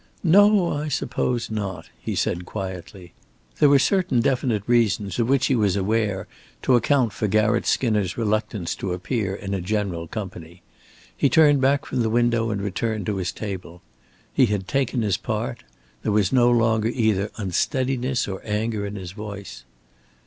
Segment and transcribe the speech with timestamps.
[0.23, 3.13] "No, I suppose not," he said, quietly.
[3.59, 6.27] There were certain definite reasons of which he was aware,
[6.63, 10.63] to account for Garratt Skinner's reluctance to appear in a general company.
[11.15, 13.83] He turned back from the window and returned to his table.
[14.33, 15.61] He had taken his part.
[16.01, 19.65] There was no longer either unsteadiness or anger in his voice.